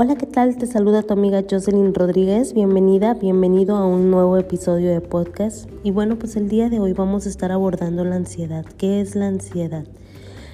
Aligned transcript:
Hola, 0.00 0.14
¿qué 0.14 0.26
tal? 0.26 0.56
Te 0.56 0.66
saluda 0.66 1.02
tu 1.02 1.12
amiga 1.12 1.42
Jocelyn 1.50 1.92
Rodríguez. 1.92 2.54
Bienvenida, 2.54 3.14
bienvenido 3.14 3.74
a 3.74 3.84
un 3.84 4.12
nuevo 4.12 4.36
episodio 4.36 4.92
de 4.92 5.00
podcast. 5.00 5.68
Y 5.82 5.90
bueno, 5.90 6.16
pues 6.20 6.36
el 6.36 6.48
día 6.48 6.68
de 6.68 6.78
hoy 6.78 6.92
vamos 6.92 7.26
a 7.26 7.28
estar 7.28 7.50
abordando 7.50 8.04
la 8.04 8.14
ansiedad. 8.14 8.64
¿Qué 8.64 9.00
es 9.00 9.16
la 9.16 9.26
ansiedad? 9.26 9.84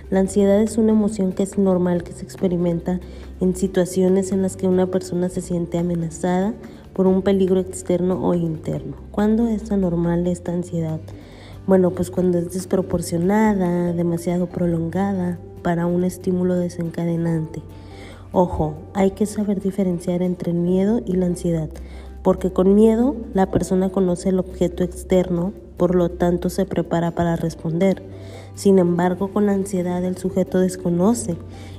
La 0.09 0.21
ansiedad 0.21 0.63
es 0.63 0.79
una 0.79 0.93
emoción 0.93 1.35
que 1.35 1.43
es 1.43 1.59
normal 1.59 2.05
que 2.05 2.13
se 2.13 2.25
experimenta 2.25 3.01
en 3.43 3.55
situaciones 3.55 4.33
en 4.33 4.41
las 4.41 4.57
que 4.57 4.67
una 4.67 4.87
persona 4.87 5.29
se 5.29 5.43
siente 5.43 5.77
amenazada 5.77 6.55
por 6.95 7.07
un 7.07 7.21
peligro 7.21 7.61
externo 7.61 8.27
o 8.27 8.33
interno. 8.33 8.97
¿Cuándo 9.11 9.47
es 9.47 9.71
anormal 9.71 10.27
esta 10.27 10.55
ansiedad? 10.55 11.01
Bueno, 11.67 11.91
pues 11.91 12.11
cuando 12.11 12.39
es 12.39 12.55
desproporcionada, 12.55 13.93
demasiado 13.93 14.47
prolongada 14.47 15.39
para 15.61 15.85
un 15.85 16.05
estímulo 16.05 16.55
desencadenante 16.55 17.61
Ojo, 18.37 18.75
hay 18.95 19.13
que 19.13 19.27
saber 19.27 19.61
diferenciar 19.63 20.21
entre 20.21 20.51
el 20.51 20.57
miedo 20.57 21.01
y 21.07 21.13
la 21.13 21.27
ansiedad, 21.27 21.69
porque 22.25 22.53
con 22.53 22.75
miedo 22.75 23.15
la 23.33 23.53
persona 23.53 23.91
conoce 23.91 24.31
el 24.31 24.41
objeto 24.41 24.83
externo, 24.83 25.53
por 25.77 25.95
lo 25.95 26.11
tanto 26.11 26.51
se 26.51 26.67
prepara 26.67 27.13
para 27.13 27.37
responder. 27.37 28.03
Sin 28.57 28.81
embargo, 28.81 29.29
con 29.29 29.49
ansiedad 29.49 30.05
el 30.05 30.19
sujeto 30.19 30.59
desconoce, 30.59 31.37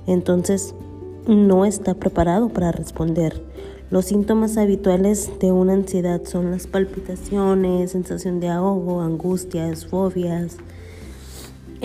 entonces 0.08 0.73
no 1.27 1.66
está 1.66 1.94
preparado 1.94 2.48
para 2.48 2.72
responder. 2.72 3.44
Los 3.91 4.05
síntomas 4.05 4.55
habituales 4.55 5.30
de 5.41 5.52
una 5.52 5.74
ansiedad 5.74 6.22
son 6.24 6.52
las 6.52 6.68
palpitaciones, 6.68 7.91
sensación 7.91 8.40
de 8.40 8.48
ahogo, 8.48 9.02
angustias, 9.02 9.88
fobias. 9.88 10.55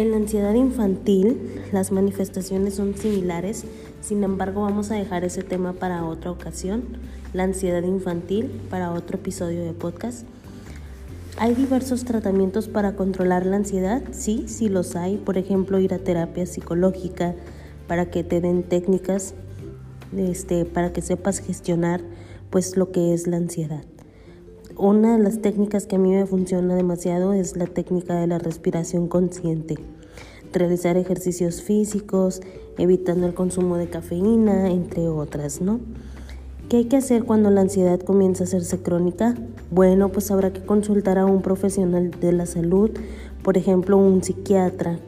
En 0.01 0.13
la 0.13 0.17
ansiedad 0.17 0.55
infantil, 0.55 1.61
las 1.73 1.93
manifestaciones 1.93 2.75
son 2.75 2.97
similares 2.97 3.67
sin 4.01 4.25
embargo, 4.25 4.63
vamos 4.63 4.91
a 4.91 4.95
dejar 4.95 5.25
ese 5.25 5.43
tema 5.43 5.75
para 5.75 6.05
otra 6.05 6.31
ocasión, 6.31 6.85
la 7.35 7.45
ansiedad 7.45 7.83
infantil, 7.83 8.51
para 8.71 8.93
otro 8.93 9.19
episodio 9.19 9.63
de 9.63 9.73
podcast. 9.73 10.27
¿Hay 11.37 11.55
diversos 11.55 12.05
tratamientos 12.05 12.67
para 12.67 12.97
controlar 12.97 13.45
la 13.45 13.57
ansiedad? 13.57 14.03
Sí, 14.11 14.45
sí 14.49 14.69
los 14.69 14.97
hay. 14.97 15.19
Por 15.19 15.37
ejemplo, 15.37 15.79
ir 15.79 15.93
a 15.93 15.99
terapia 15.99 16.47
psicológica 16.47 17.35
para 17.87 18.11
que 18.11 18.25
te 18.25 18.41
den 18.41 18.63
técnicas 18.63 19.35
este, 20.17 20.65
para 20.65 20.93
que 20.93 21.03
sepas 21.03 21.39
gestionar 21.41 22.01
pues 22.49 22.77
lo 22.77 22.91
que 22.91 23.13
es 23.15 23.27
la 23.27 23.37
ansiedad. 23.37 23.85
Una 24.83 25.19
de 25.19 25.23
las 25.23 25.43
técnicas 25.43 25.85
que 25.85 25.97
a 25.97 25.99
mí 25.99 26.11
me 26.11 26.25
funciona 26.25 26.75
demasiado 26.75 27.35
es 27.35 27.55
la 27.55 27.67
técnica 27.67 28.15
de 28.19 28.27
la 28.27 28.39
respiración 28.39 29.09
consciente 29.09 29.77
realizar 30.55 30.97
ejercicios 30.97 31.61
físicos, 31.61 32.41
evitando 32.79 33.27
el 33.27 33.35
consumo 33.35 33.77
de 33.77 33.91
cafeína, 33.91 34.71
entre 34.71 35.07
otras, 35.07 35.61
¿no? 35.61 35.81
¿Qué 36.71 36.79
hay 36.79 36.85
que 36.87 36.97
hacer 36.97 37.25
cuando 37.25 37.51
la 37.51 37.61
ansiedad 37.61 38.01
comienza 38.01 38.45
a 38.45 38.47
hacerse 38.47 38.81
crónica? 38.81 39.35
Bueno, 39.71 40.09
pues 40.09 40.31
habrá 40.31 40.51
que 40.51 40.65
consultar 40.65 41.19
a 41.19 41.27
un 41.27 41.43
profesional 41.43 42.11
de 42.13 42.33
la 42.33 42.47
salud, 42.47 42.91
por 43.43 43.59
ejemplo, 43.59 43.99
un 43.99 44.25
psiquiatra, 44.25 44.99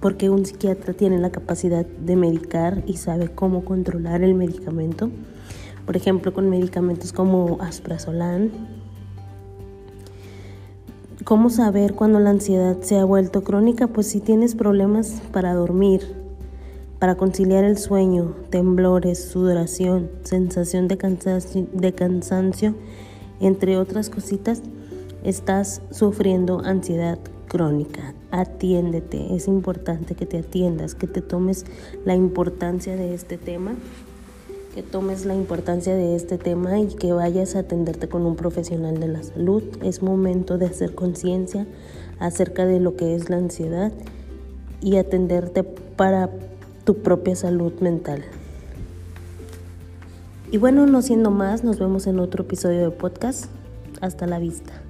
porque 0.00 0.28
un 0.28 0.44
psiquiatra 0.44 0.92
tiene 0.92 1.18
la 1.18 1.30
capacidad 1.30 1.86
de 1.86 2.14
medicar 2.14 2.82
y 2.86 2.98
sabe 2.98 3.30
cómo 3.30 3.64
controlar 3.64 4.22
el 4.22 4.34
medicamento. 4.34 5.08
Por 5.86 5.96
ejemplo, 5.96 6.34
con 6.34 6.50
medicamentos 6.50 7.14
como 7.14 7.56
Asprazolam, 7.62 8.50
¿Cómo 11.24 11.50
saber 11.50 11.94
cuando 11.94 12.20
la 12.20 12.30
ansiedad 12.30 12.80
se 12.80 12.96
ha 12.96 13.04
vuelto 13.04 13.42
crónica? 13.42 13.88
Pues 13.88 14.06
si 14.06 14.20
tienes 14.20 14.54
problemas 14.54 15.20
para 15.32 15.52
dormir, 15.52 16.14
para 17.00 17.16
conciliar 17.16 17.64
el 17.64 17.76
sueño, 17.76 18.36
temblores, 18.50 19.24
sudoración, 19.24 20.10
sensación 20.22 20.86
de 20.86 20.96
cansancio, 20.96 21.66
de 21.72 21.92
cansancio, 21.92 22.74
entre 23.40 23.78
otras 23.78 24.10
cositas, 24.10 24.62
estás 25.24 25.82
sufriendo 25.90 26.60
ansiedad 26.60 27.18
crónica. 27.48 28.14
Atiéndete, 28.30 29.34
es 29.34 29.48
importante 29.48 30.14
que 30.14 30.24
te 30.24 30.38
atiendas, 30.38 30.94
que 30.94 31.08
te 31.08 31.20
tomes 31.20 31.66
la 32.04 32.14
importancia 32.14 32.94
de 32.94 33.12
este 33.12 33.38
tema 33.38 33.72
que 34.74 34.82
tomes 34.82 35.24
la 35.24 35.34
importancia 35.34 35.94
de 35.94 36.14
este 36.14 36.38
tema 36.38 36.78
y 36.78 36.88
que 36.88 37.12
vayas 37.12 37.56
a 37.56 37.60
atenderte 37.60 38.08
con 38.08 38.26
un 38.26 38.36
profesional 38.36 39.00
de 39.00 39.08
la 39.08 39.22
salud. 39.22 39.62
Es 39.82 40.02
momento 40.02 40.58
de 40.58 40.66
hacer 40.66 40.94
conciencia 40.94 41.66
acerca 42.18 42.66
de 42.66 42.80
lo 42.80 42.96
que 42.96 43.14
es 43.14 43.30
la 43.30 43.36
ansiedad 43.36 43.92
y 44.80 44.96
atenderte 44.96 45.64
para 45.64 46.30
tu 46.84 46.96
propia 47.02 47.36
salud 47.36 47.72
mental. 47.80 48.24
Y 50.50 50.58
bueno, 50.58 50.86
no 50.86 51.02
siendo 51.02 51.30
más, 51.30 51.62
nos 51.64 51.78
vemos 51.78 52.06
en 52.06 52.18
otro 52.18 52.44
episodio 52.44 52.80
de 52.80 52.90
podcast. 52.90 53.46
Hasta 54.00 54.26
la 54.26 54.38
vista. 54.38 54.87